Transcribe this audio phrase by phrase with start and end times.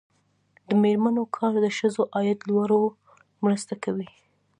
[0.67, 2.95] د میرمنو کار د ښځو عاید لوړولو
[3.43, 4.07] مرسته کوي.